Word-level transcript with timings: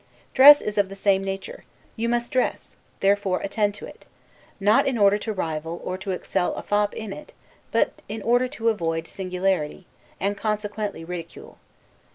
Dress 0.33 0.61
is 0.61 0.79
of 0.79 0.89
the 0.89 0.95
same 0.95 1.23
nature; 1.23 1.63
you 1.95 2.09
must 2.09 2.31
dress; 2.31 2.77
therefore 3.01 3.39
attend 3.41 3.75
to 3.75 3.85
it; 3.85 4.07
not 4.59 4.87
in 4.87 4.97
order 4.97 5.19
to 5.19 5.31
rival 5.31 5.79
or 5.83 5.95
to 5.99 6.09
excel 6.09 6.55
a 6.55 6.63
fop 6.63 6.95
in 6.95 7.13
it, 7.13 7.33
but 7.71 8.01
in 8.09 8.23
order 8.23 8.47
to 8.47 8.69
avoid 8.69 9.07
singularity, 9.07 9.85
and 10.19 10.35
consequently 10.35 11.05
ridicule. 11.05 11.59